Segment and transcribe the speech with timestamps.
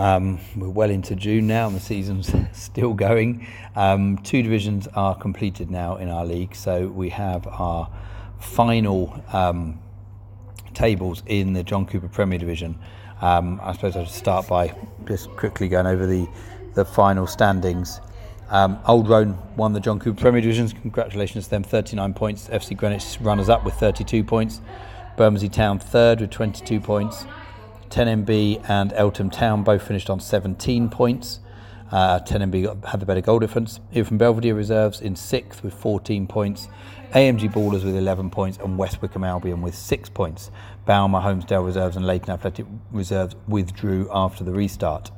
[0.00, 3.46] Um, we're well into June now, and the season's still going.
[3.76, 7.90] Um, two divisions are completed now in our league, so we have our
[8.38, 9.78] final um,
[10.72, 12.78] tables in the John Cooper Premier Division.
[13.20, 14.74] Um, I suppose I'll start by
[15.04, 16.26] just quickly going over the
[16.72, 18.00] the final standings.
[18.48, 20.72] Um, Old Roan won the John Cooper Premier Divisions.
[20.72, 22.48] Congratulations to them, 39 points.
[22.48, 24.62] FC Greenwich runners up with 32 points.
[25.18, 27.26] Bermondsey Town third with 22 points.
[27.90, 31.40] 10MB and Eltham Town both finished on 17 points.
[31.90, 33.80] Uh, 10MB had the better goal difference.
[33.90, 36.68] Here from Belvedere Reserves in sixth with 14 points.
[37.12, 40.52] AMG Ballers with 11 points and West Wickham Albion with 6 points.
[40.86, 45.10] Balmer, Holmesdale Reserves and Leighton Athletic Reserves withdrew after the restart.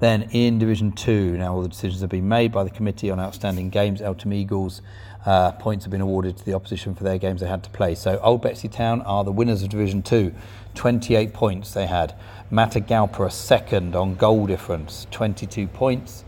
[0.00, 3.18] Then in Division 2, now all the decisions have been made by the Committee on
[3.18, 4.02] Outstanding Games.
[4.02, 4.82] Eltham Eagles
[5.26, 7.94] uh, points have been awarded to the opposition for their games they had to play.
[7.94, 10.34] So Old Betsy Town are the winners of Division 2.
[10.74, 12.14] 28 points they had.
[12.50, 16.24] Matagalpa second on goal difference, 22 points.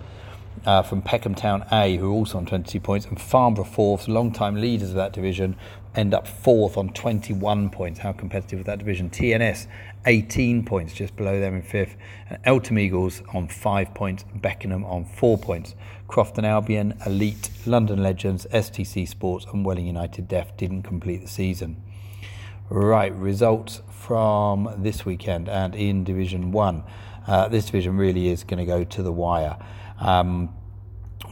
[0.64, 4.56] Uh, from Peckham Town A, who are also on 22 points, and Farnborough fourth, long-time
[4.56, 5.55] leaders of that division,
[5.94, 8.00] end up fourth on 21 points.
[8.00, 9.08] How competitive is that division?
[9.08, 9.69] TNS
[10.06, 11.96] 18 points, just below them in fifth,
[12.30, 15.74] and Eltham Eagles on five points, Beckenham on four points.
[16.08, 21.82] Crofton Albion, Elite, London Legends, STC Sports, and Welling United Def didn't complete the season.
[22.68, 26.84] Right, results from this weekend and in Division 1.
[27.27, 29.56] Uh, this division really is going to go to the wire.
[29.98, 30.55] Um,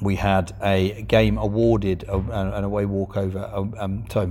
[0.05, 3.51] we had a game awarded, an away walkover.
[3.79, 4.29] Um, sorry,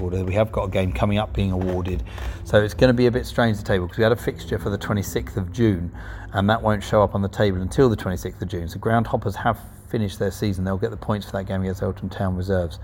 [0.00, 2.02] we have got a game coming up being awarded.
[2.44, 4.58] So it's going to be a bit strange, the table, because we had a fixture
[4.58, 5.92] for the 26th of June,
[6.32, 8.68] and that won't show up on the table until the 26th of June.
[8.68, 9.58] So Groundhoppers have
[9.90, 10.64] finished their season.
[10.64, 12.78] They'll get the points for that game against Eltham Town Reserves.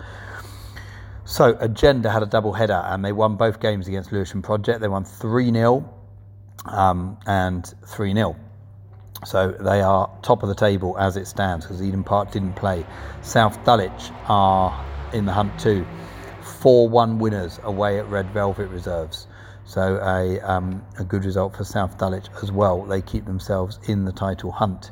[1.25, 4.81] So Agenda had a double header and they won both games against Lewisham Project.
[4.81, 5.93] They won 3 0
[6.67, 8.37] um, and 3 0.
[9.25, 12.85] So they are top of the table as it stands because Eden Park didn't play.
[13.23, 15.87] South Dulwich are in the hunt too.
[16.61, 19.27] 4 1 winners away at Red Velvet Reserves.
[19.65, 22.85] So a, um, a good result for South Dulwich as well.
[22.85, 24.91] They keep themselves in the title hunt.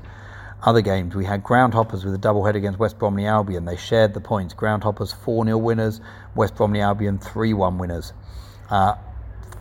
[0.62, 3.66] Other games, we had Groundhoppers with a double head against West Bromley Albion.
[3.66, 4.54] They shared the points.
[4.54, 6.00] Groundhoppers 4 0 winners,
[6.34, 8.12] West Bromley Albion 3 1 winners.
[8.70, 8.94] Uh,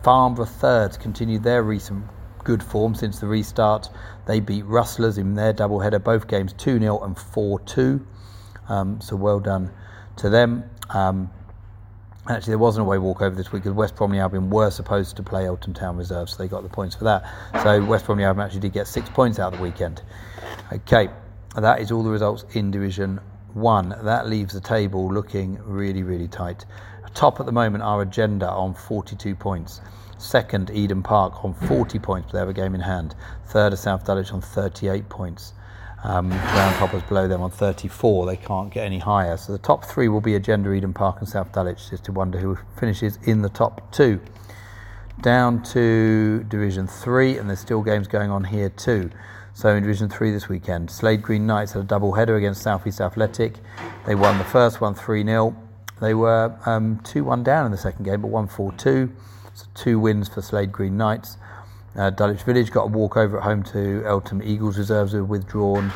[0.02, 2.06] Farnborough Thirds continued their recent
[2.44, 3.88] good form since the restart.
[4.26, 8.06] They beat Rustlers in their double header, both games 2 0 and 4 2.
[8.68, 9.70] Um, so well done
[10.16, 10.64] to them.
[10.90, 11.30] Um,
[12.26, 15.22] Actually, there wasn't a away walkover this week because West Bromley Albion were supposed to
[15.22, 17.22] play Eltham Town Reserve, so they got the points for that.
[17.62, 20.00] So West Bromley Albion actually did get six points out of the weekend.
[20.72, 21.10] Okay,
[21.54, 23.20] that is all the results in Division
[23.52, 23.96] 1.
[24.04, 26.64] That leaves the table looking really, really tight.
[27.12, 29.82] Top at the moment are Agenda on 42 points.
[30.24, 33.14] Second, Eden Park on 40 points, but they have a game in hand.
[33.46, 35.52] Third are South Dulwich on 38 points.
[36.02, 38.24] Um, Groundhoppers below them on 34.
[38.24, 39.36] They can't get any higher.
[39.36, 41.90] So the top three will be Agenda, Eden Park, and South Dulwich.
[41.90, 44.18] Just to wonder who finishes in the top two.
[45.20, 49.10] Down to Division 3, and there's still games going on here too.
[49.52, 52.86] So in Division 3 this weekend, Slade Green Knights had a double header against South
[52.86, 53.56] East Athletic.
[54.06, 55.54] They won the first one 3 0.
[56.00, 59.12] They were um, 2 um, 1 down in the second game, but 1 4 2.
[59.54, 61.36] So two wins for Slade Green Knights.
[61.96, 65.92] Uh, Dulwich Village got a walkover at home to Eltham Eagles reserves who were withdrawn.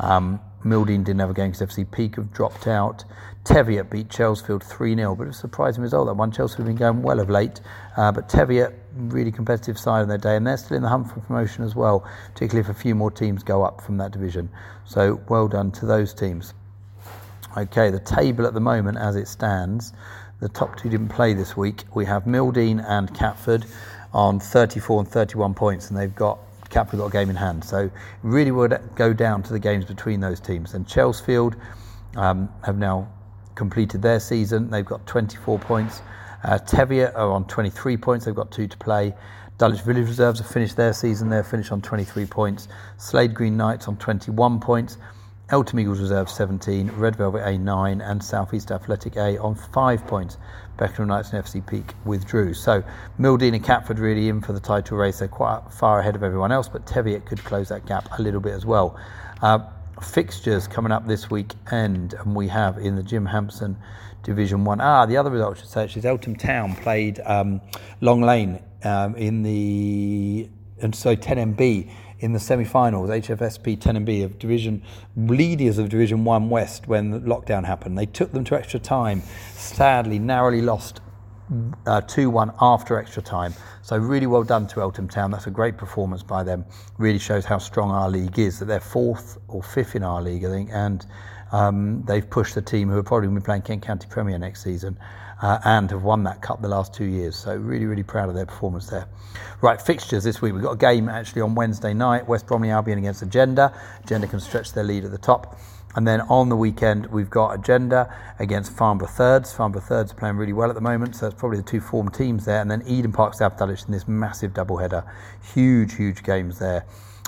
[0.00, 3.04] Um, Mildeen didn't have a game because FC Peak have dropped out.
[3.44, 6.08] Teviot beat Chelsfield 3 0, but it was a surprising result.
[6.08, 7.60] That one Chelsea have been going well of late,
[7.96, 11.08] uh, but Teviot, really competitive side on their day, and they're still in the hunt
[11.12, 14.50] for promotion as well, particularly if a few more teams go up from that division.
[14.84, 16.54] So well done to those teams.
[17.56, 19.92] Okay, the table at the moment as it stands,
[20.40, 21.84] the top two didn't play this week.
[21.94, 23.64] We have Mildeen and Catford
[24.12, 26.38] on 34 and 31 points, and they've got
[26.68, 27.64] Catford got a game in hand.
[27.64, 27.90] So
[28.22, 30.74] really would go down to the games between those teams.
[30.74, 31.54] And Chelsfield
[32.16, 33.08] um, have now
[33.54, 34.70] completed their season.
[34.70, 36.02] They've got 24 points.
[36.44, 38.24] Uh, Teviot are on 23 points.
[38.24, 39.14] They've got two to play.
[39.58, 41.30] Dulwich Village Reserves have finished their season.
[41.30, 42.68] They're finished on 23 points.
[42.98, 44.98] Slade Green Knights on 21 points.
[45.48, 50.38] Eltham Eagles Reserve 17, Red Velvet A 9, and Southeast Athletic A on 5 points.
[50.76, 52.52] Beckenham Knights and FC Peak withdrew.
[52.52, 52.82] So
[53.18, 55.20] Mildeen and Catford really in for the title race.
[55.20, 58.40] They're quite far ahead of everyone else, but Teviot could close that gap a little
[58.40, 58.98] bit as well.
[59.40, 59.60] Uh,
[60.02, 63.76] fixtures coming up this weekend, and we have in the Jim Hampson
[64.24, 64.80] Division One.
[64.80, 67.60] Ah, the other result I should say is Eltham Town played um,
[68.00, 70.50] Long Lane um, in the
[70.82, 71.90] and so 10MB
[72.20, 74.82] in the semi-finals, HFSP 10 and B of Division
[75.16, 77.98] leaders of Division One West when lockdown happened.
[77.98, 79.22] They took them to extra time.
[79.54, 81.00] Sadly, narrowly lost
[81.86, 83.54] uh, 2 1 after extra time.
[83.82, 85.30] So, really well done to Eltham Town.
[85.30, 86.64] That's a great performance by them.
[86.98, 90.44] Really shows how strong our league is, that they're fourth or fifth in our league,
[90.44, 91.06] I think, and
[91.52, 94.38] um, they've pushed the team who are probably going to be playing Kent County Premier
[94.38, 94.98] next season
[95.42, 97.36] uh, and have won that cup the last two years.
[97.36, 99.06] So, really, really proud of their performance there.
[99.60, 100.54] Right, fixtures this week.
[100.54, 103.72] We've got a game actually on Wednesday night West Bromley Albion against Agenda.
[104.04, 105.58] Agenda can stretch their lead at the top.
[105.96, 109.54] And then on the weekend, we've got Agenda against Farnborough Thirds.
[109.54, 112.10] Farnborough Thirds are playing really well at the moment, so that's probably the two form
[112.10, 112.60] teams there.
[112.60, 115.08] And then Eden Park South Dulwich in this massive doubleheader.
[115.54, 116.84] Huge, huge games there.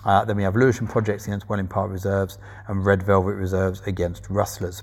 [0.08, 4.30] Uh, then we have Lewisham Projects against Welling Park Reserves and Red Velvet Reserves against
[4.30, 4.82] Rustlers.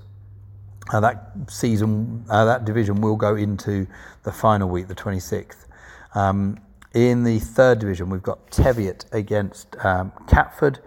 [0.94, 3.88] Uh, that season, uh, that division will go into
[4.22, 5.66] the final week, the 26th.
[6.13, 6.60] Um,
[6.94, 10.77] in the third division, we've got Teviot against um, Catford.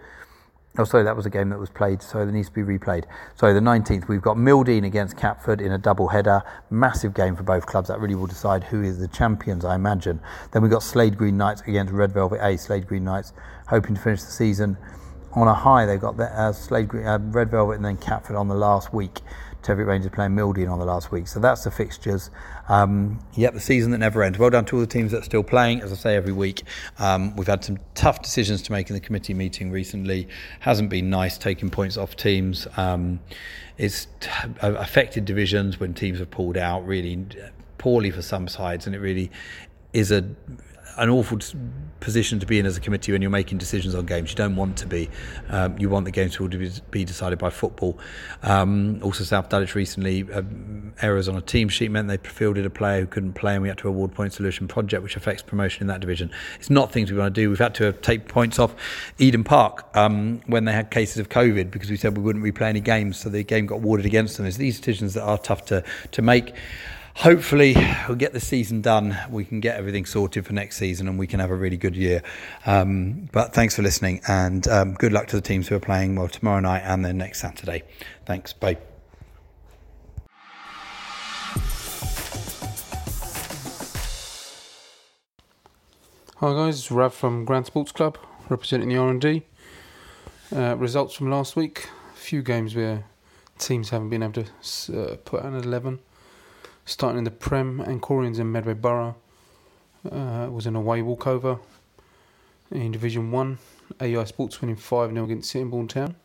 [0.79, 3.03] Oh, sorry, that was a game that was played, so it needs to be replayed.
[3.35, 6.41] So the 19th, we've got Mildeen against Catford in a double header.
[6.69, 7.89] Massive game for both clubs.
[7.89, 10.21] That really will decide who is the champions, I imagine.
[10.53, 12.57] Then we've got Slade Green Knights against Red Velvet A.
[12.57, 13.33] Slade Green Knights
[13.67, 14.77] hoping to finish the season
[15.33, 15.85] on a high.
[15.85, 18.93] They've got the, uh, Slade Green, uh, Red Velvet and then Catford on the last
[18.93, 19.19] week.
[19.61, 21.27] Teviot Rangers playing Mildeen on the last week.
[21.27, 22.29] So that's the fixtures.
[22.67, 24.39] Um, yep, the season that never ends.
[24.39, 25.81] Well done to all the teams that are still playing.
[25.81, 26.63] As I say every week,
[26.97, 30.27] um, we've had some tough decisions to make in the committee meeting recently.
[30.61, 32.67] Hasn't been nice taking points off teams.
[32.77, 33.19] Um,
[33.77, 34.07] it's
[34.61, 37.25] affected divisions when teams have pulled out really
[37.77, 39.31] poorly for some sides, and it really
[39.93, 40.23] is a
[40.99, 41.39] an awful
[41.99, 44.29] position to be in as a committee when you're making decisions on games.
[44.31, 45.09] You don't want to be.
[45.49, 46.47] Um, you want the games to
[46.91, 47.97] be decided by football.
[48.43, 52.69] Um, also, South Dulwich recently um, errors on a team sheet meant they fielded a
[52.69, 55.81] player who couldn't play, and we had to award points solution project, which affects promotion
[55.83, 56.31] in that division.
[56.59, 57.49] It's not things we want to do.
[57.49, 58.75] We've had to take points off
[59.17, 62.67] Eden Park um, when they had cases of COVID because we said we wouldn't replay
[62.67, 64.45] any games, so the game got awarded against them.
[64.45, 66.53] It's these decisions that are tough to to make
[67.19, 67.75] hopefully
[68.07, 69.17] we'll get the season done.
[69.29, 71.95] We can get everything sorted for next season, and we can have a really good
[71.95, 72.23] year.
[72.65, 76.15] Um, but thanks for listening, and um, good luck to the teams who are playing
[76.15, 77.83] well tomorrow night and then next Saturday.
[78.25, 78.53] Thanks.
[78.53, 78.77] Bye.
[86.37, 88.17] Hi guys, it's Rav from Grand Sports Club,
[88.47, 89.43] representing the R&D.
[90.55, 93.03] Uh, results from last week: a few games where
[93.57, 95.99] teams haven't been able to uh, put out an eleven
[96.89, 99.15] starting in the Prem, Anchorians in Medway Borough.
[100.09, 101.59] Uh, was an away walkover.
[102.71, 103.57] In Division 1,
[104.01, 106.15] AI Sports winning 5 0 against Sittingbourne Town,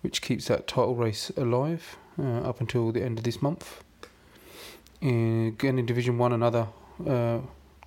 [0.00, 3.82] which keeps that title race alive uh, up until the end of this month.
[5.00, 6.68] In, again, in Division 1, another
[7.06, 7.40] uh,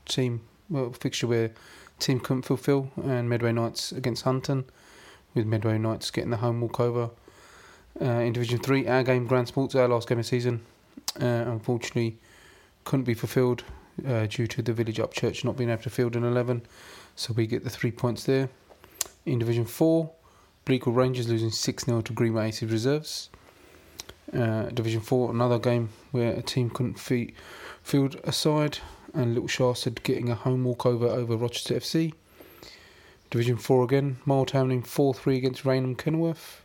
[0.05, 1.51] team well, fixture where
[1.99, 4.65] team couldn't fulfil, and Medway Knights against Hunton,
[5.33, 7.09] with Medway Knights getting the home walkover.
[7.99, 10.63] Uh, in Division 3, our game, Grand Sports, our last game of season,
[11.19, 12.17] uh, unfortunately
[12.83, 13.63] couldn't be fulfilled
[14.07, 16.61] uh, due to the village Upchurch not being able to field an 11.
[17.15, 18.49] So we get the three points there.
[19.25, 20.09] In Division 4,
[20.65, 23.29] Bleakwood Rangers losing 6 0 to Greenway Aces Reserves.
[24.33, 27.33] Uh, Division 4, another game where a team couldn't fe-
[27.81, 28.79] field a side,
[29.13, 32.13] and Little Shasted getting a home walkover over Rochester FC.
[33.29, 36.61] Division 4 again, Miletown 4 3 against Raynham Kenworth.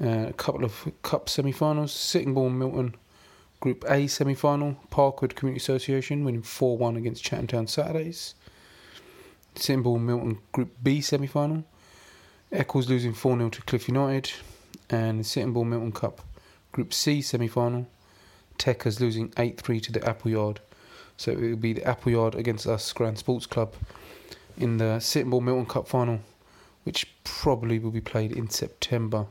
[0.00, 2.94] Uh, a couple of cup semi finals, Sittingbourne Milton
[3.64, 8.34] Group A semi final, Parkwood Community Association winning 4 1 against Chatham Town Saturdays.
[9.54, 11.64] Sittingbourne Milton Group B semi final,
[12.52, 14.34] Eccles losing 4 0 to Cliff United.
[14.90, 16.20] And the Sittingbourne Milton Cup
[16.72, 17.88] Group C semi final,
[18.58, 20.60] Techers losing 8 3 to the Appleyard.
[21.16, 23.72] So it will be the Appleyard against us, Grand Sports Club,
[24.58, 26.20] in the Sittingbourne Milton Cup final,
[26.82, 29.24] which probably will be played in September,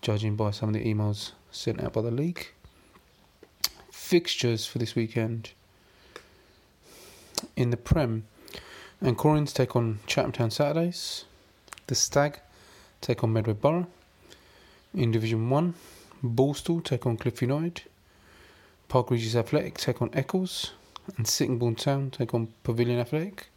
[0.00, 2.46] judging by some of the emails sent out by the league
[4.04, 5.50] fixtures for this weekend.
[7.56, 8.24] In the Prem,
[9.00, 11.24] And Anchorians take on Chatham Town Saturdays.
[11.86, 12.40] The Stag
[13.00, 13.86] take on Medway Borough.
[14.94, 15.74] In Division 1,
[16.22, 17.84] Borstal take on Cliff United.
[18.88, 20.72] Park Regis Athletic take on Eccles.
[21.16, 23.48] And Sittingbourne Town take on Pavilion Athletic.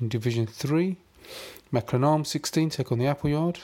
[0.00, 0.96] In Division 3,
[1.72, 3.58] Macklin Arms 16 take on the Appleyard.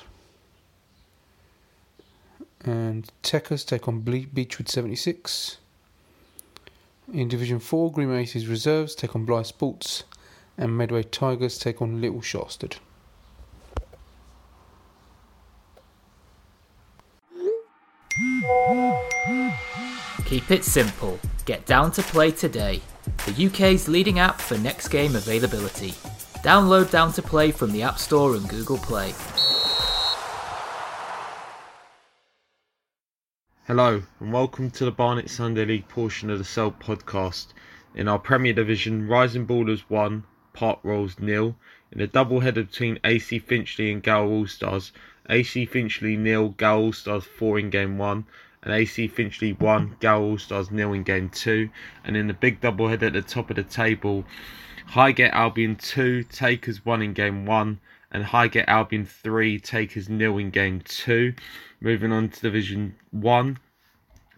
[2.65, 5.59] and Techers take on Ble- Beechwood 76.
[7.13, 10.05] In Division 4, Green Aces Reserves take on Blyth Sports,
[10.59, 12.77] and Medway Tigers take on Little Shastard.
[20.27, 21.19] Keep it simple.
[21.47, 22.83] Get down to play today.
[23.25, 25.93] The UK's leading app for next game availability.
[26.45, 29.15] Download Down to Play from the App Store and Google Play.
[33.69, 37.49] Hello, and welcome to the Barnet Sunday League portion of the Cell podcast.
[37.95, 41.55] In our Premier Division, Rising Ballers 1, Park Rolls nil.
[41.93, 44.91] In a double header between AC Finchley and Gower All Stars,
[45.29, 48.25] AC Finchley nil, Gower All Stars 4 in game 1
[48.63, 51.69] and AC Finchley 1, Gower All Stars nil in game 2.
[52.07, 54.25] And in the big double header at the top of the table,
[54.87, 57.81] Highgate Albion 2, Takers 1 in game 1,
[58.13, 61.35] and Highgate Albion 3, Takers nil in game 2.
[61.81, 63.57] Moving on to Division 1,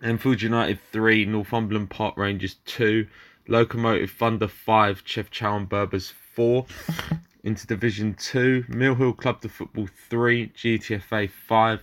[0.02, 3.06] Enfield United 3, Northumberland Park Rangers 2,
[3.49, 6.66] Locomotive Thunder 5, Chef Chow and Berbers 4.
[7.44, 11.82] Into Division 2, Mill Hill Club de Football 3, GTFA 5,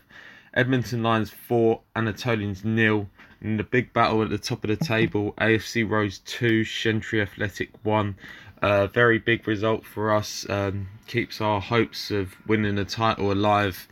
[0.54, 3.10] Edmonton Lions 4, Anatolians nil.
[3.42, 7.72] In the big battle at the top of the table, AFC Rose 2, Shentry Athletic
[7.82, 8.16] 1.
[8.62, 10.48] Uh, very big result for us.
[10.50, 13.88] Um, keeps our hopes of winning the title alive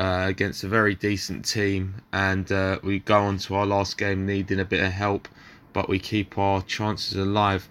[0.00, 1.94] uh, against a very decent team.
[2.10, 5.28] And uh, we go on to our last game needing a bit of help,
[5.74, 7.68] but we keep our chances alive.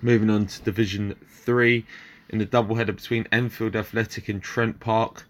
[0.00, 1.84] Moving on to Division 3
[2.28, 5.26] in the doubleheader between Enfield Athletic and Trent Park.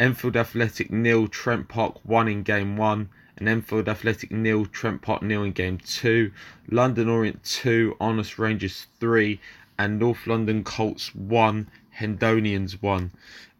[0.00, 5.22] Enfield Athletic nil, Trent Park one in game one, and Enfield Athletic nil, Trent Park
[5.22, 6.32] nil in game two.
[6.68, 9.38] London Orient two, Honest Rangers three,
[9.78, 13.12] and North London Colts one, Hendonians one.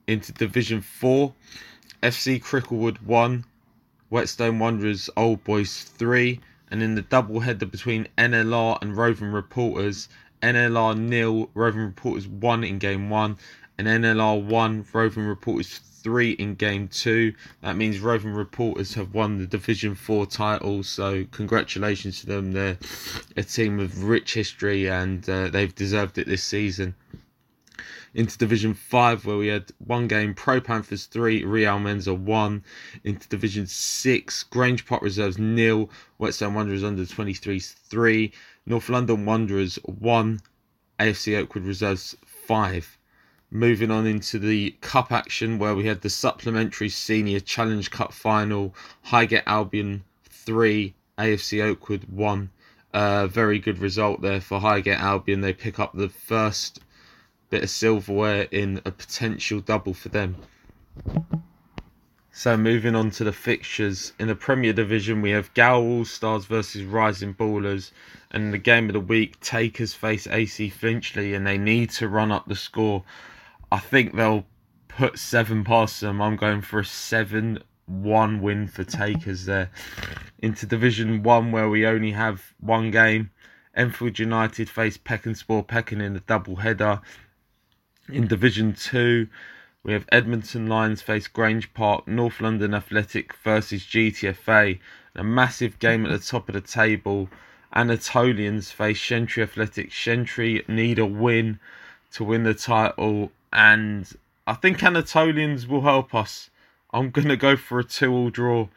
[0.09, 1.35] Into Division four,
[2.03, 3.45] FC Cricklewood one,
[4.09, 6.41] Whetstone Wanderers Old Boys three,
[6.71, 10.09] and in the double header between NLR and Roving Reporters,
[10.43, 13.37] NLR nil, Roving Reporters one in game one,
[13.77, 17.35] and NLR one, Roving Reporters three in game two.
[17.61, 20.83] That means Roving Reporters have won the Division Four title.
[20.83, 22.53] So congratulations to them.
[22.53, 22.79] They're
[23.37, 26.95] a team of rich history and uh, they've deserved it this season.
[28.13, 32.65] Into Division 5, where we had one game, Pro Panthers 3, Real Menza 1.
[33.05, 35.83] Into Division 6, Grange Park Reserves nil,
[36.19, 38.33] West Whetstone Wanderers under 23s 3,
[38.67, 40.41] North London Wanderers 1,
[40.99, 42.99] AFC Oakwood Reserves 5.
[43.53, 48.75] Moving on into the cup action where we had the supplementary senior challenge cup final,
[49.03, 52.51] Highgate Albion 3, AFC Oakwood 1.
[52.93, 55.43] Uh, very good result there for Highgate Albion.
[55.43, 56.81] They pick up the first
[57.51, 60.37] bit of silverware in a potential double for them.
[62.33, 66.47] So moving on to the fixtures in the Premier Division, we have Gower All Stars
[66.47, 67.91] versus Rising Ballers,
[68.31, 72.31] and the game of the week, Takers face AC Finchley, and they need to run
[72.31, 73.05] up the score.
[73.73, 74.47] I think they'll
[74.89, 76.23] put seven past them.
[76.23, 79.71] I'm going for a seven one win for takers there.
[80.39, 83.31] Into Division One where we only have one game.
[83.75, 87.01] Enfield United face Peckenspore Peckham in the double header.
[88.13, 89.29] In Division Two,
[89.83, 94.79] we have Edmonton Lions face Grange Park, North London Athletic versus GTFA.
[95.15, 97.29] A massive game at the top of the table.
[97.73, 99.91] Anatolians face Shentry Athletic.
[99.93, 101.59] Shentry need a win
[102.13, 104.13] to win the title and
[104.47, 106.51] I think Anatolians will help us.
[106.93, 108.69] I'm going to go for a two-all draw,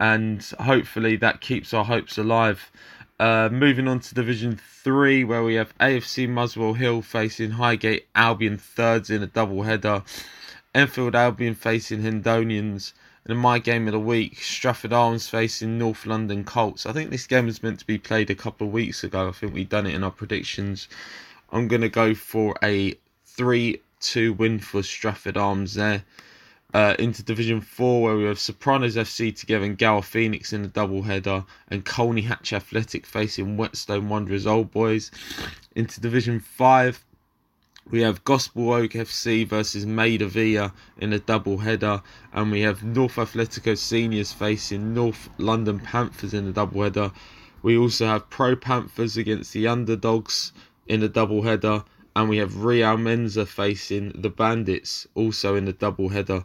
[0.00, 2.70] and hopefully that keeps our hopes alive.
[3.22, 8.58] Uh, moving on to Division 3, where we have AFC Muswell Hill facing Highgate Albion
[8.58, 10.02] thirds in a double header.
[10.74, 12.92] Enfield Albion facing Hendonians.
[13.22, 16.84] And in my game of the week, Stratford Arms facing North London Colts.
[16.84, 19.28] I think this game was meant to be played a couple of weeks ago.
[19.28, 20.88] I think we've done it in our predictions.
[21.52, 26.02] I'm going to go for a 3 2 win for Stratford Arms there.
[26.74, 30.68] Uh, into Division 4, where we have Sopranos FC together and Gower Phoenix in a
[30.68, 35.10] double header, and Colney Hatch Athletic facing Whetstone Wanderers Old Boys.
[35.74, 37.04] Into Division 5,
[37.90, 42.00] we have Gospel Oak FC versus Maida Villa in a double header,
[42.32, 47.10] and we have North Atletico Seniors facing North London Panthers in a double header.
[47.60, 50.52] We also have Pro Panthers against the Underdogs
[50.86, 55.72] in a double header, and we have Real Menza facing the Bandits also in the
[55.72, 56.44] double header.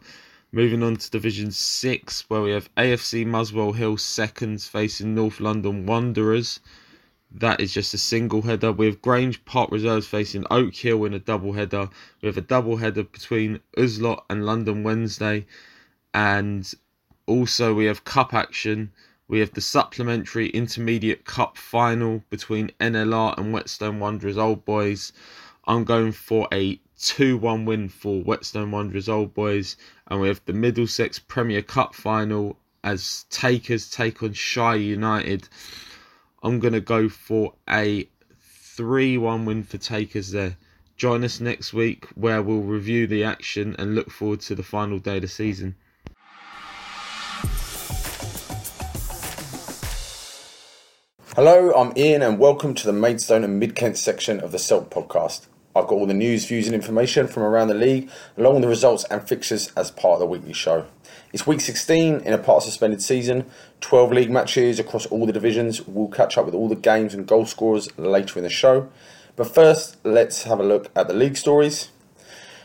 [0.51, 5.86] Moving on to Division 6, where we have AFC Muswell Hill seconds facing North London
[5.86, 6.59] Wanderers.
[7.29, 8.71] That is just a single header.
[8.71, 11.89] We have Grange Park Reserves facing Oak Hill in a double header.
[12.21, 15.45] We have a double header between Uslot and London Wednesday.
[16.13, 16.74] And
[17.27, 18.93] Also, we have cup action.
[19.27, 25.12] We have the supplementary intermediate cup final between NLR and Whetstone Wanderers Old Boys.
[25.69, 29.75] I'm going for a 2 1 win for Whetstone Wanderers Old Boys.
[30.07, 35.50] And we have the Middlesex Premier Cup final as Takers take on Shire United.
[36.41, 38.07] I'm going to go for a
[38.75, 40.55] 3 1 win for Takers there.
[40.95, 45.00] Join us next week where we'll review the action and look forward to the final
[45.00, 45.75] day of the season.
[51.36, 54.89] Hello, I'm Ian, and welcome to the Maidstone and Mid Kent section of the Celt
[54.89, 55.47] podcast.
[55.77, 58.67] I've got all the news, views, and information from around the league, along with the
[58.67, 60.86] results and fixtures as part of the weekly show.
[61.31, 63.46] It's week 16 in a part suspended season,
[63.81, 65.86] 12 league matches across all the divisions.
[65.86, 68.89] We'll catch up with all the games and goal scorers later in the show.
[69.36, 71.89] But first, let's have a look at the league stories.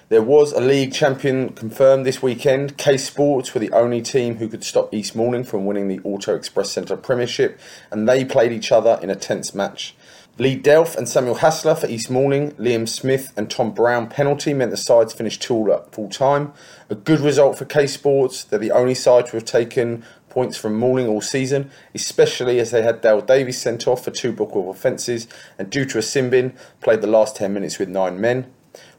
[0.09, 2.77] There was a league champion confirmed this weekend.
[2.77, 6.35] K Sports were the only team who could stop East Malling from winning the Auto
[6.35, 7.59] Express Centre Premiership,
[7.91, 9.95] and they played each other in a tense match.
[10.39, 14.71] Lee Delph and Samuel Hassler for East Malling, Liam Smith and Tom Brown penalty meant
[14.71, 16.55] the sides finished two up full time.
[16.89, 18.43] A good result for K Sports.
[18.43, 22.81] They're the only side to have taken points from Malling all season, especially as they
[22.81, 26.55] had Dale Davies sent off for two bookable offences and due to a sin bin,
[26.81, 28.51] played the last 10 minutes with nine men.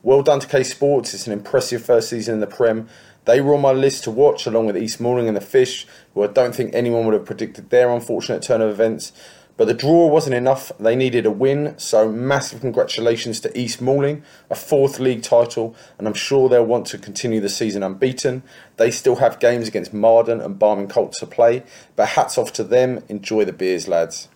[0.03, 1.15] Well done to K Sports.
[1.15, 2.87] It's an impressive first season in the Prem.
[3.25, 6.23] They were on my list to watch along with East Malling and the Fish, who
[6.23, 9.13] I don't think anyone would have predicted their unfortunate turn of events.
[9.55, 10.71] But the draw wasn't enough.
[10.79, 11.75] They needed a win.
[11.77, 16.87] So massive congratulations to East Malling, a fourth league title, and I'm sure they'll want
[16.87, 18.43] to continue the season unbeaten.
[18.77, 21.63] They still have games against Marden and Barming to play,
[21.95, 23.03] but hats off to them.
[23.09, 24.27] Enjoy the beers, lads.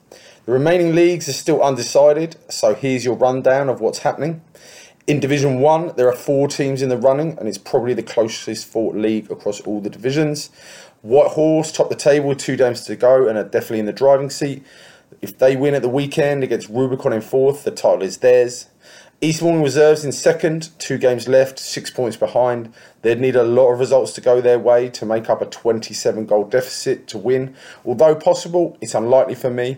[0.45, 4.41] The remaining leagues are still undecided, so here's your rundown of what's happening.
[5.07, 8.65] In Division 1, there are four teams in the running, and it's probably the closest
[8.67, 10.50] fought league across all the divisions.
[11.01, 14.29] White Horse top the table two games to go and are definitely in the driving
[14.29, 14.63] seat.
[15.21, 18.67] If they win at the weekend against Rubicon in fourth, the title is theirs.
[19.19, 22.71] East Malling Reserves in second, two games left, six points behind.
[23.01, 26.27] They'd need a lot of results to go their way to make up a 27
[26.27, 27.55] goal deficit to win.
[27.83, 29.77] Although possible, it's unlikely for me.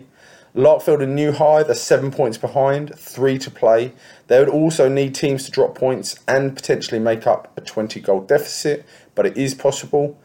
[0.54, 3.94] Larkfield and Newhythe, they're seven points behind, three to play.
[4.26, 8.20] They would also need teams to drop points and potentially make up a 20 goal
[8.20, 10.18] deficit, but it is possible.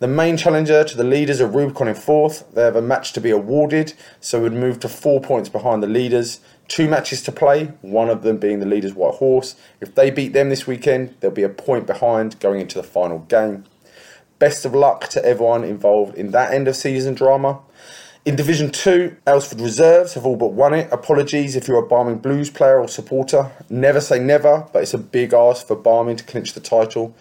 [0.00, 2.44] The main challenger to the leaders are Rubicon in fourth.
[2.54, 5.88] They have a match to be awarded, so would move to four points behind the
[5.88, 6.38] leaders.
[6.68, 9.56] Two matches to play, one of them being the leaders' White Horse.
[9.80, 13.18] If they beat them this weekend, they'll be a point behind going into the final
[13.18, 13.64] game.
[14.38, 17.58] Best of luck to everyone involved in that end of season drama.
[18.24, 20.88] In Division 2, Aylesford Reserves have all but won it.
[20.92, 23.50] Apologies if you're a Barming Blues player or supporter.
[23.68, 27.16] Never say never, but it's a big ask for Barming to clinch the title.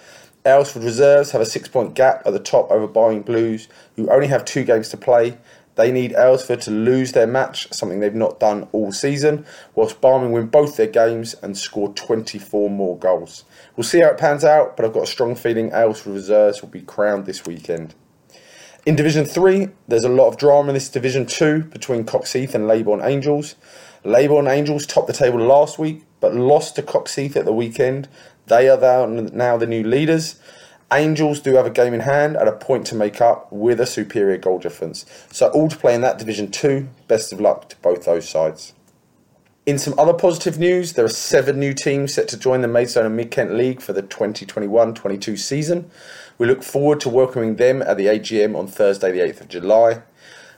[0.48, 4.28] Aylesford Reserves have a six point gap at the top over Barming Blues, who only
[4.28, 5.38] have two games to play.
[5.76, 10.32] They need Aylesford to lose their match, something they've not done all season, whilst Barming
[10.32, 13.44] win both their games and score 24 more goals.
[13.76, 16.70] We'll see how it pans out, but I've got a strong feeling Aylesford Reserves will
[16.70, 17.94] be crowned this weekend.
[18.86, 22.64] In Division 3, there's a lot of drama in this Division 2 between Coxheath and
[22.68, 23.56] Leybourne Angels.
[24.06, 28.08] Leybourne Angels topped the table last week but lost to Coxheath at the weekend.
[28.48, 30.40] They are now the new leaders.
[30.92, 33.86] Angels do have a game in hand at a point to make up with a
[33.86, 35.06] superior goal difference.
[35.32, 36.88] So, all to play in that Division 2.
[37.10, 38.74] Best of luck to both those sides.
[39.66, 43.06] In some other positive news, there are seven new teams set to join the Maidstone
[43.06, 45.92] and Mid Kent League for the 2021 22 season.
[46.38, 50.04] We look forward to welcoming them at the AGM on Thursday, the 8th of July.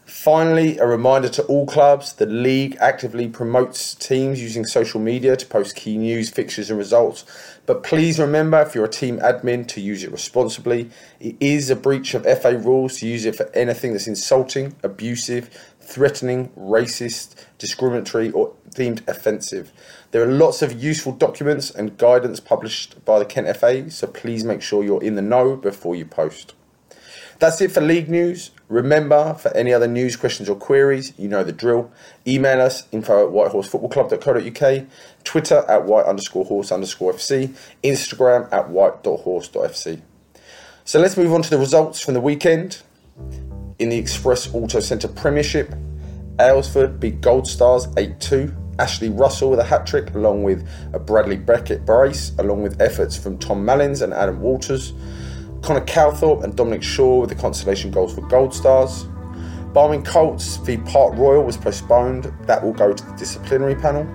[0.10, 5.45] Finally, a reminder to all clubs the league actively promotes teams using social media to
[5.45, 7.26] post key news, fixtures, and results.
[7.67, 10.89] But please remember, if you're a team admin, to use it responsibly.
[11.19, 15.48] It is a breach of FA rules to use it for anything that's insulting, abusive,
[15.80, 19.72] threatening, racist, discriminatory, or deemed offensive.
[20.10, 24.43] There are lots of useful documents and guidance published by the Kent FA, so please
[24.43, 26.56] make sure you're in the know before you post.
[27.38, 28.50] That's it for league news.
[28.69, 31.91] Remember, for any other news, questions, or queries, you know the drill.
[32.27, 34.88] Email us info at whitehorsefootballclub.co.uk,
[35.23, 37.49] Twitter at white underscore horse underscore FC,
[37.84, 40.01] Instagram at white.horse.fc.
[40.86, 42.84] So let's move on to the results from the weekend.
[43.79, 45.73] In the Express Auto Centre Premiership,
[46.38, 48.55] Aylesford beat Gold Stars 8 2.
[48.77, 53.17] Ashley Russell with a hat trick, along with a Bradley Beckett brace, along with efforts
[53.17, 54.93] from Tom Mallins and Adam Walters.
[55.62, 59.06] Connor Calthorpe and Dominic Shaw with the consolation goals for Gold Stars.
[59.74, 62.34] Barming Colts v Park Royal was postponed.
[62.43, 64.08] That will go to the disciplinary panel.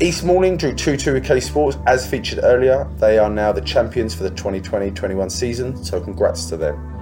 [0.00, 2.88] East Malling drew 2 2 with K Sports as featured earlier.
[2.98, 6.94] They are now the champions for the 2020 21 season, so congrats to them.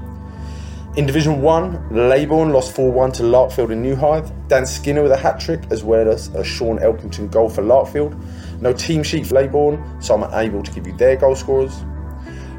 [0.97, 4.49] In Division 1, Leybourne lost 4 1 to Larkfield in Newhythe.
[4.49, 8.19] Dan Skinner with a hat trick, as well as a Sean Elkington goal for Larkfield.
[8.63, 11.85] No team sheet for Leybourne, so I'm unable to give you their goal scorers.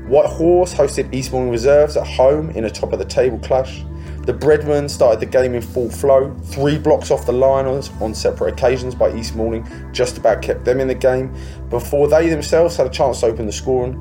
[0.08, 3.84] White Horse hosted East Malling Reserves at home in a top of the table clash.
[4.22, 6.34] The Breadmen started the game in full flow.
[6.46, 10.80] Three blocks off the liners on separate occasions by East Malling just about kept them
[10.80, 11.36] in the game
[11.70, 13.96] before they themselves had a chance to open the scoring.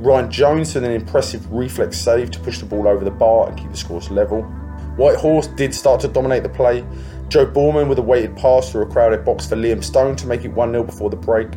[0.00, 3.58] Ryan Jones with an impressive reflex save to push the ball over the bar and
[3.58, 4.42] keep the scores level.
[4.96, 6.86] White Horse did start to dominate the play.
[7.28, 10.46] Joe Borman with a weighted pass through a crowded box for Liam Stone to make
[10.46, 11.48] it 1 0 before the break.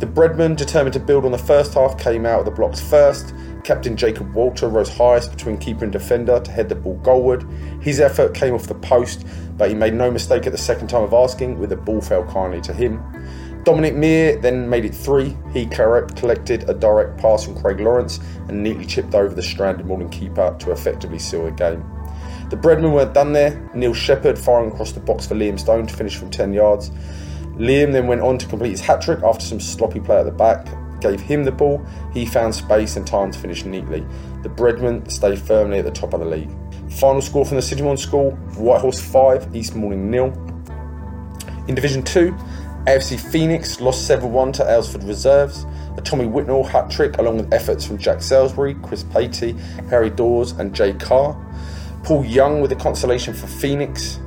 [0.00, 3.34] The Breadmen, determined to build on the first half, came out of the blocks first.
[3.64, 7.44] Captain Jacob Walter rose highest between keeper and defender to head the ball goalward.
[7.82, 9.26] His effort came off the post,
[9.58, 12.24] but he made no mistake at the second time of asking, with the ball fell
[12.24, 13.02] kindly to him.
[13.64, 15.36] Dominic Mear then made it three.
[15.52, 20.08] He collected a direct pass from Craig Lawrence and neatly chipped over the stranded Malling
[20.08, 21.84] keeper to effectively seal the game.
[22.48, 23.70] The Breadmen weren't done there.
[23.74, 26.90] Neil Shepherd firing across the box for Liam Stone to finish from 10 yards.
[27.60, 30.30] Liam then went on to complete his hat trick after some sloppy play at the
[30.30, 30.66] back.
[31.02, 34.02] Gave him the ball, he found space and time to finish neatly.
[34.42, 36.50] The Breadmen stay firmly at the top of the league.
[36.90, 40.32] Final score from the Citymon School Whitehorse 5, East Malling nil.
[41.68, 42.32] In Division 2,
[42.86, 45.66] AFC Phoenix lost 7 1 to Aylesford Reserves.
[45.98, 49.52] A Tommy Whitnall hat trick, along with efforts from Jack Salisbury, Chris Patey,
[49.90, 51.36] Harry Dawes, and Jay Carr.
[52.04, 54.18] Paul Young with a consolation for Phoenix.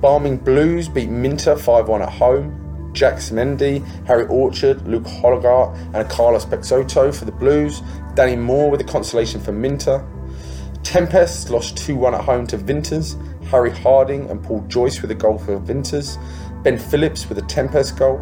[0.00, 2.67] Barming Blues beat Minter 5 1 at home.
[2.98, 7.80] Jax Mendy, Harry Orchard, Luke Holgart, and Carlos Pexoto for the Blues.
[8.16, 10.04] Danny Moore with the consolation for Minter.
[10.82, 13.16] Tempest lost 2 1 at home to Vinters.
[13.52, 16.18] Harry Harding and Paul Joyce with a goal for Vinters.
[16.64, 18.20] Ben Phillips with a Tempest goal.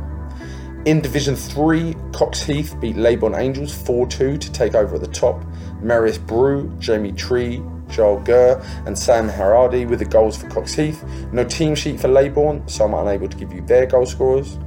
[0.84, 5.08] In Division 3, Cox Heath beat Leybourne Angels 4 2 to take over at the
[5.08, 5.42] top.
[5.80, 11.02] Marius Brew, Jamie Tree, Joel Gurr, and Sam Haradi with the goals for Cox Heath.
[11.32, 14.58] No team sheet for Leybourne, so I'm unable to give you their goal scorers.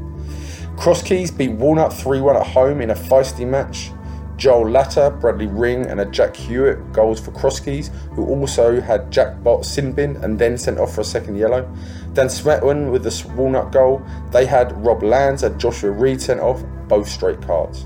[0.80, 3.92] Cross Keys beat Walnut 3 1 at home in a feisty match.
[4.38, 9.44] Joel Latter, Bradley Ring, and a Jack Hewitt goals for Crosskeys, who also had Jack
[9.44, 11.70] Bott sin and then sent off for a second yellow.
[12.14, 14.02] Dan Smetwin with the Walnut goal.
[14.32, 17.86] They had Rob Lands and Joshua Reed sent off, both straight cards.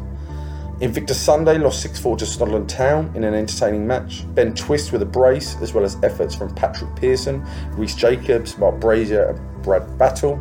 [0.79, 4.23] Invictus Sunday lost 6 4 to Snodland Town in an entertaining match.
[4.35, 8.79] Ben Twist with a brace, as well as efforts from Patrick Pearson, Reese Jacobs, Mark
[8.79, 10.39] Brazier, and Brad Battle.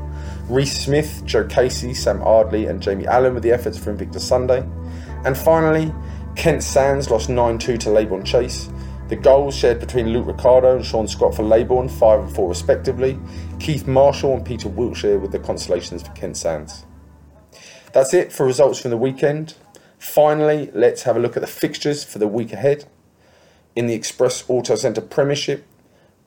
[0.53, 4.63] Reese Smith, Joe Casey, Sam Ardley, and Jamie Allen with the efforts for Invictus Sunday.
[5.25, 5.95] And finally,
[6.37, 8.69] Kent Sands lost 9 2 to Leybourne Chase.
[9.09, 13.19] The goals shared between Luke Ricardo and Sean Scott for Leybourne, 5 and 4 respectively.
[13.61, 16.85] Keith Marshall and Peter Wiltshire with the consolations for Kent Sands.
[17.95, 19.55] That's it for results from the weekend.
[19.99, 22.85] Finally, let's have a look at the fixtures for the week ahead.
[23.75, 25.67] In the Express Auto Centre Premiership,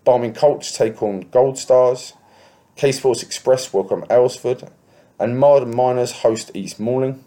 [0.04, 2.14] Barming Colts take on Gold Stars,
[2.76, 4.70] K Sports Express welcome Aylesford,
[5.18, 7.24] and Marden Miners host East Malling.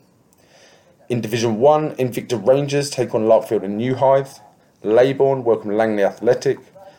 [1.08, 4.40] In Division 1, Invicta Rangers take on Larkfield and Newhythe.
[4.84, 6.58] Leybourne welcome Langley Athletic.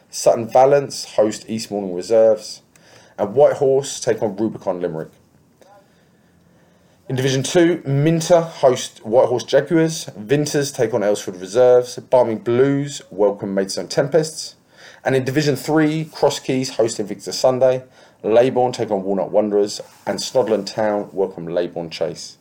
[0.09, 2.63] Sutton Valence host East Malling Reserves.
[3.19, 5.12] And Whitehorse take on Rubicon Limerick.
[7.07, 10.05] In Division 2, Minter host Whitehorse Jaguars.
[10.17, 11.99] Vinters take on Aylesford Reserves.
[12.12, 14.55] Barming Blues welcome Maidstone Tempests.
[15.05, 17.83] And in Division 3, Cross Keys host Invicta Sunday.
[18.23, 19.82] Leybourne take on Walnut Wanderers.
[20.05, 22.38] And Snodland Town welcome Leybourne Chase.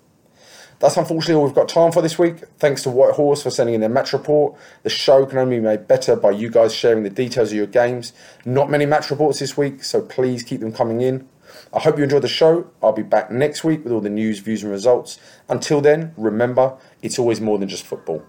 [0.81, 2.37] That's unfortunately all we've got time for this week.
[2.59, 4.57] Thanks to White Horse for sending in their match report.
[4.85, 7.67] The show can only be made better by you guys sharing the details of your
[7.67, 8.13] games.
[8.45, 11.29] Not many match reports this week, so please keep them coming in.
[11.73, 12.71] I hope you enjoyed the show.
[12.81, 15.19] I'll be back next week with all the news, views, and results.
[15.49, 18.23] Until then, remember, it's always more than just football.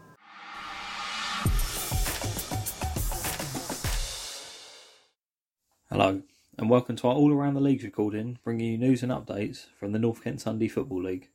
[5.92, 6.22] Hello,
[6.60, 9.94] and welcome to our All Around the Leagues recording, bringing you news and updates from
[9.94, 11.30] the North Kent Sunday Football League.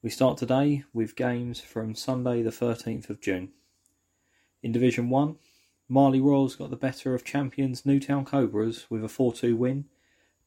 [0.00, 3.50] We start today with games from Sunday, the 13th of June.
[4.62, 5.36] In Division 1,
[5.90, 9.84] Marley Royals got the better of champions Newtown Cobras with a 4 2 win.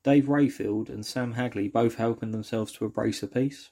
[0.02, 3.70] Dave Rayfield and Sam Hagley both helping themselves to a brace apiece.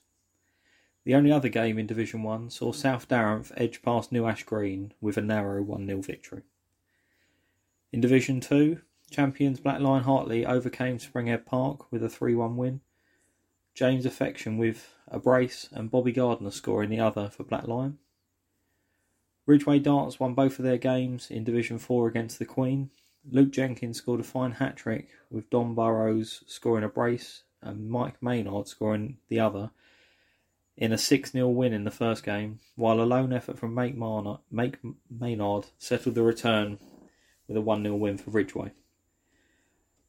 [1.03, 4.93] The only other game in Division 1 saw South Darenth edge past New Ash Green
[5.01, 6.43] with a narrow 1 0 victory.
[7.91, 12.81] In Division 2, champions Black Lion Hartley overcame Springhead Park with a 3 1 win.
[13.73, 17.99] James Affection with a brace and Bobby Gardner scoring the other for Black Lion.
[19.45, 22.89] Ridgeway Darts won both of their games in Division 4 against the Queen.
[23.29, 28.21] Luke Jenkins scored a fine hat trick with Don Burrows scoring a brace and Mike
[28.21, 29.71] Maynard scoring the other
[30.77, 33.95] in a 6 0 win in the first game, while a lone effort from Make,
[35.09, 36.79] Maynard settled the return
[37.47, 38.71] with a 1 0 win for Ridgeway.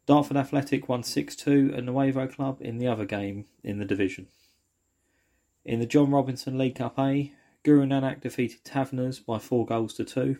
[0.06, 4.26] Dartford Athletic won 6 2 at Nuevo Club in the other game in the division.
[5.64, 10.04] In the John Robinson League Cup A, Guru Nanak defeated Taverners by 4 goals to
[10.04, 10.38] 2,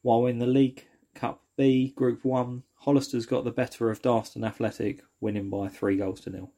[0.00, 5.02] while in the League Cup B Group 1, Hollister's got the better of Darston Athletic,
[5.20, 6.52] winning by 3 goals to nil.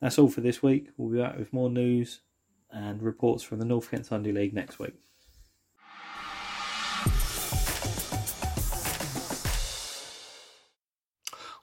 [0.00, 0.90] That's all for this week.
[0.96, 2.20] We'll be back with more news
[2.70, 4.94] and reports from the North Kent Sunday League next week.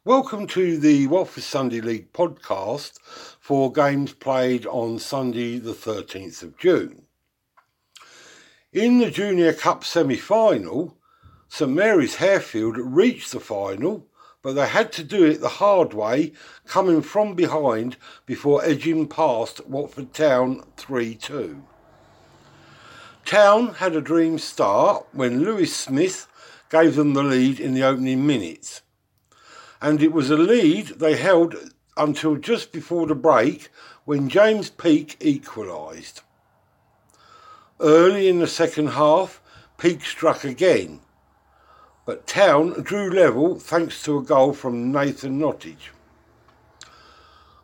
[0.08, 2.98] Welcome to the Watford Sunday League podcast
[3.42, 7.02] for games played on Sunday, the 13th of June.
[8.72, 10.98] In the Junior Cup semi final,
[11.50, 14.08] St Mary's Harefield reached the final,
[14.42, 16.32] but they had to do it the hard way,
[16.66, 21.62] coming from behind before edging past Watford Town 3 2.
[23.26, 26.30] Town had a dream start when Lewis Smith
[26.70, 28.84] gave them the lead in the opening minutes
[29.82, 31.56] and it was a lead they held
[31.96, 33.70] until just before the break
[34.06, 36.22] when James Peake equalised.
[37.80, 39.42] Early in the second half,
[39.78, 41.02] Peake struck again,
[42.06, 45.92] but Town drew level thanks to a goal from Nathan Nottage.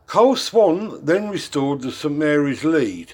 [0.06, 3.14] Cole Swan then restored the St Mary's lead,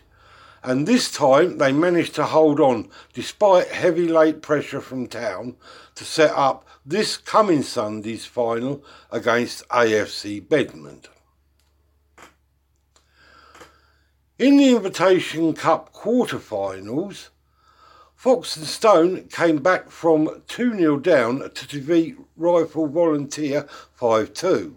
[0.61, 5.55] and this time they managed to hold on despite heavy late pressure from Town
[5.95, 11.05] to set up this coming Sunday's final against AFC Bedmond.
[14.39, 17.29] In the Invitation Cup quarter-finals,
[18.15, 24.75] Fox and Stone came back from 2 0 down to defeat Rifle Volunteer 5 2.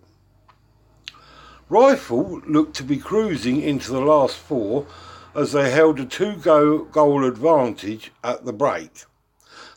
[1.70, 4.87] Rifle looked to be cruising into the last four
[5.35, 9.07] as they held a two goal advantage at the break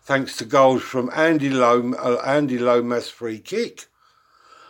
[0.05, 3.87] thanks to goals from Andy, Lom- uh, Andy Lomas free kick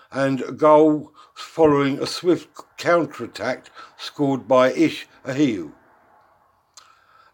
[0.09, 3.65] and a goal following a swift counter-attack
[3.97, 5.73] scored by Ish Ahiu.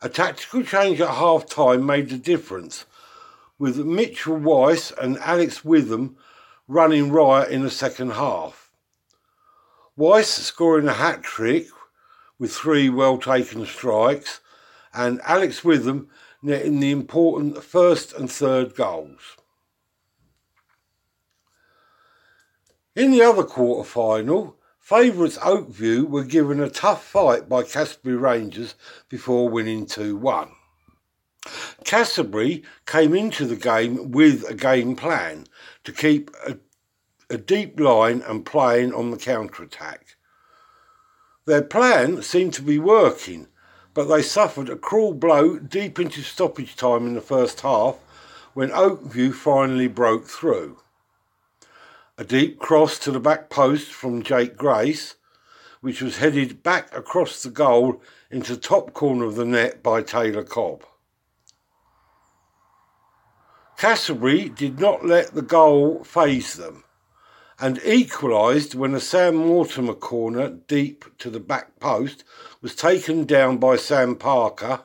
[0.01, 2.85] A tactical change at half-time made the difference,
[3.59, 6.17] with Mitchell Weiss and Alex Witham
[6.67, 8.71] running riot in the second half.
[9.95, 11.67] Weiss scoring a hat-trick
[12.39, 14.39] with three well-taken strikes,
[14.91, 16.09] and Alex Witham
[16.41, 19.37] netting the important first and third goals.
[22.95, 28.75] In the other quarter final, favourites Oakview were given a tough fight by Cassiobury Rangers
[29.07, 30.51] before winning 2 1.
[31.85, 35.47] Cassiobury came into the game with a game plan
[35.83, 36.57] to keep a,
[37.29, 40.17] a deep line and playing on the counter attack.
[41.45, 43.47] Their plan seemed to be working
[43.93, 47.95] but they suffered a cruel blow deep into stoppage time in the first half
[48.53, 50.77] when Oakview finally broke through.
[52.17, 55.15] A deep cross to the back post from Jake Grace,
[55.81, 60.01] which was headed back across the goal into the top corner of the net by
[60.01, 60.83] Taylor Cobb.
[63.77, 66.83] Cassiobury did not let the goal phase them
[67.61, 72.23] and equalised when a Sam Mortimer corner deep to the back post
[72.59, 74.81] was taken down by Sam Parker,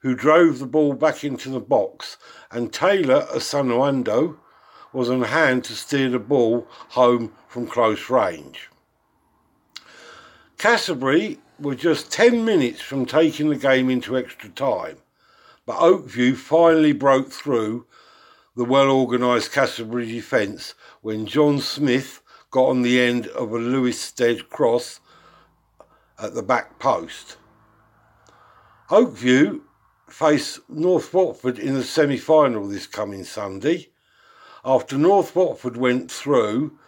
[0.00, 2.18] who drove the ball back into the box,
[2.50, 4.36] and Taylor Asanuando
[4.92, 8.68] was on hand to steer the ball home from close range.
[10.58, 14.98] Cassiobury were just 10 minutes from taking the game into extra time,
[15.64, 17.86] but Oakview finally broke through
[18.54, 24.00] the well organised Cassiobury defence when John Smith got on the end of a Lewis
[24.00, 25.00] Stead cross
[26.18, 27.38] at the back post.
[28.90, 29.60] Oakview
[30.08, 33.88] face North Watford in the semi final this coming Sunday
[34.64, 36.78] after North Watford went through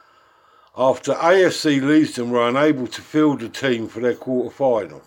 [0.77, 5.03] after AFC Leiston were unable to field a team for their quarter final.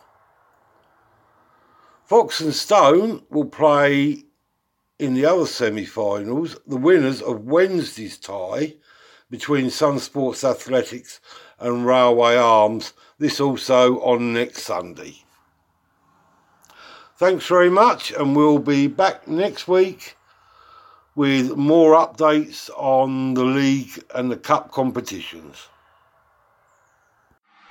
[2.06, 4.24] Fox and Stone will play
[5.00, 8.76] in the other semi finals the winners of Wednesday's tie
[9.30, 11.20] between Sun Sports Athletics
[11.60, 15.24] and Railway Arms, this also on next Sunday.
[17.18, 20.16] Thanks very much, and we'll be back next week
[21.16, 25.68] with more updates on the league and the cup competitions.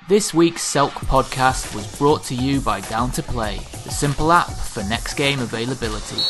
[0.09, 4.49] This week's Selk podcast was brought to you by Down to Play, the simple app
[4.49, 6.21] for next game availability.